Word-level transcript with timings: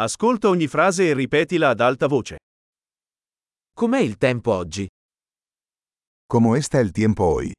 Ascolta 0.00 0.48
ogni 0.48 0.68
frase 0.68 1.08
e 1.08 1.12
ripetila 1.12 1.70
ad 1.70 1.80
alta 1.80 2.06
voce. 2.06 2.36
Com'è 3.72 3.98
il 3.98 4.16
tempo 4.16 4.52
oggi? 4.52 4.86
¿Cómo 6.24 6.54
está 6.54 6.78
el 6.78 6.92
tiempo 6.92 7.24
hoy? 7.24 7.52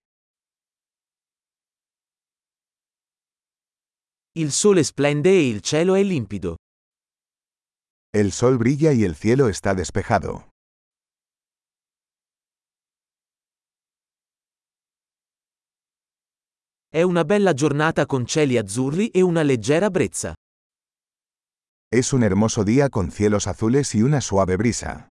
Il 4.38 4.52
sole 4.54 4.86
splende 4.86 5.32
e 5.32 5.48
il 5.50 5.60
cielo 5.60 5.96
è 5.96 6.04
limpido. 6.04 6.56
El 8.14 8.32
sol 8.32 8.56
brilla 8.58 8.94
y 8.94 9.04
el 9.04 9.16
cielo 9.18 9.50
está 9.50 9.74
despejado. 9.74 10.48
È 16.88 17.02
una 17.02 17.26
bella 17.26 17.52
giornata 17.54 18.06
con 18.06 18.26
cieli 18.26 18.56
azzurri 18.58 19.10
e 19.10 19.20
una 19.20 19.44
leggera 19.44 19.90
brezza. 19.90 20.34
Es 21.92 22.14
un 22.14 22.22
hermoso 22.22 22.64
día 22.64 22.90
con 22.90 23.10
cielos 23.10 23.48
azules 23.48 23.96
y 23.96 24.04
una 24.04 24.22
suave 24.22 24.58
brisa. 24.58 25.10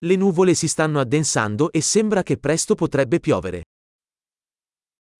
Le 0.00 0.16
nuvole 0.16 0.56
si 0.56 0.66
stanno 0.66 0.98
addensando 0.98 1.70
e 1.70 1.80
sembra 1.80 2.24
che 2.24 2.36
presto 2.36 2.74
potrebbe 2.74 3.20
piovere. 3.20 3.62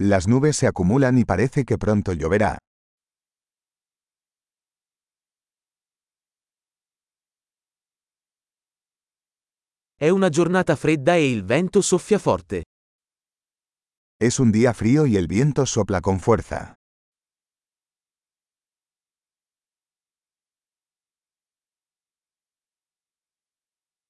Las 0.00 0.26
nubes 0.26 0.56
se 0.56 0.66
acumulan 0.66 1.16
y 1.16 1.24
parece 1.24 1.64
que 1.64 1.78
pronto 1.78 2.12
lloverá. 2.14 2.58
È 9.94 10.08
una 10.08 10.28
giornata 10.28 10.74
fredda 10.74 11.14
e 11.14 11.30
il 11.30 11.44
vento 11.44 11.80
soffia 11.80 12.18
forte. 12.18 12.64
Es 14.24 14.38
un 14.38 14.52
día 14.52 14.72
frío 14.72 15.04
y 15.04 15.16
el 15.16 15.26
viento 15.26 15.66
sopla 15.66 16.00
con 16.00 16.20
fuerza. 16.20 16.74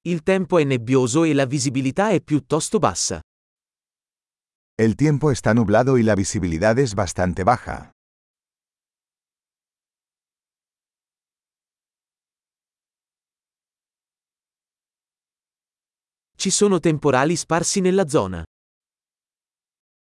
Il 0.03 0.21
tempo 0.21 0.59
è 0.59 0.63
nebbioso 0.65 1.23
e 1.23 1.33
la 1.33 1.47
visibilità 1.47 2.11
è 2.11 2.21
piuttosto 2.21 2.77
bassa. 2.77 3.21
El 4.77 4.95
tiempo 4.95 5.31
está 5.31 5.55
nublado 5.55 5.97
y 5.97 6.03
la 6.03 6.13
visibilidad 6.13 6.77
es 6.77 6.93
bastante 6.93 7.43
baja. 7.43 7.89
Ci 16.37 16.51
sono 16.51 16.79
temporali 16.79 17.35
sparsi 17.35 17.81
nella 17.81 18.07
zona. 18.07 18.43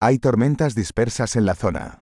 Hay 0.03 0.17
tormentas 0.17 0.73
dispersas 0.73 1.35
en 1.35 1.45
la 1.45 1.53
zona. 1.53 1.99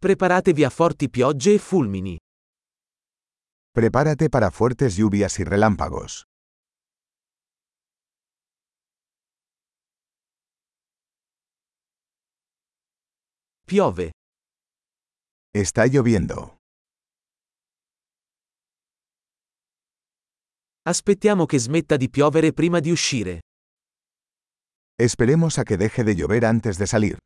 Preparatevi 0.00 0.64
a 0.64 0.70
forti 0.70 1.10
piogge 1.10 1.54
e 1.56 1.58
fulmini. 1.58 2.16
Prepárate 3.74 4.30
para 4.30 4.50
fuertes 4.50 4.96
lluvias 4.96 5.38
y 5.38 5.44
relámpagos. 5.44 6.24
Piove. 13.66 14.12
Está 15.52 15.86
lloviendo. 15.86 16.59
Aspettiamo 20.90 21.46
che 21.46 21.60
smetta 21.60 21.96
di 21.96 22.10
piovere 22.10 22.52
prima 22.52 22.80
di 22.80 22.90
uscire. 22.90 23.42
Esperemos 24.96 25.56
a 25.58 25.62
que 25.62 25.76
deje 25.76 26.02
de 26.02 26.16
llover 26.16 26.44
antes 26.44 26.78
de 26.78 26.86
salir. 26.88 27.16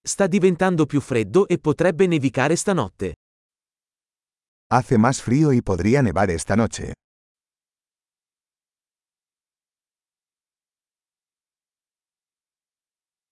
Sta 0.00 0.28
diventando 0.28 0.86
più 0.86 1.00
freddo 1.00 1.48
e 1.48 1.58
potrebbe 1.58 2.06
nevicare 2.06 2.54
stanotte. 2.54 3.14
Hace 4.72 4.96
más 4.96 5.20
frío 5.20 5.50
y 5.50 5.60
podría 5.60 6.02
nevar 6.02 6.30
esta 6.30 6.54
noche. 6.54 6.92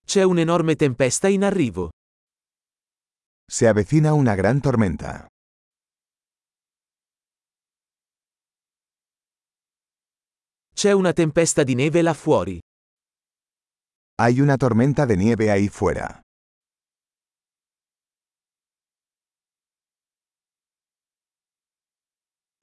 C'è 0.04 0.24
un'enorme 0.24 0.74
tempesta 0.74 1.28
in 1.28 1.44
arrivo. 1.44 1.90
Se 3.52 3.68
avecina 3.68 4.14
una 4.14 4.34
gran 4.34 4.62
tormenta. 4.62 5.26
C'è 10.72 10.92
una 10.92 11.12
tempesta 11.12 11.62
di 11.62 11.74
neve 11.74 12.00
là 12.00 12.14
fuori. 12.14 12.58
Hay 14.22 14.40
una 14.40 14.56
tormenta 14.56 15.04
de 15.04 15.16
nieve 15.16 15.50
ahí 15.50 15.68
fuera. 15.68 16.22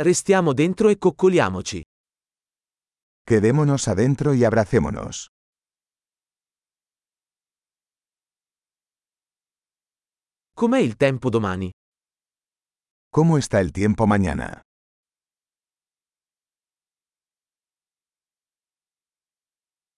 Restiamo 0.01 0.53
dentro 0.53 0.89
e 0.89 0.97
coccoliamoci. 0.97 1.83
Quedémonos 3.23 3.87
adentro 3.87 4.33
y 4.33 4.43
abracémonos. 4.43 5.27
Com'è 10.59 10.79
il 10.79 10.97
tempo 10.97 11.29
domani? 11.29 11.69
¿Cómo 13.09 13.37
está 13.37 13.61
el 13.61 13.71
tiempo 13.71 14.05
mañana? 14.05 14.59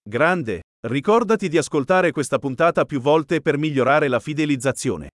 Grande! 0.08 0.62
Ricordati 0.88 1.50
di 1.50 1.58
ascoltare 1.58 2.12
questa 2.12 2.38
puntata 2.38 2.86
più 2.86 3.02
volte 3.02 3.42
per 3.42 3.58
migliorare 3.58 4.08
la 4.08 4.20
fidelizzazione. 4.20 5.10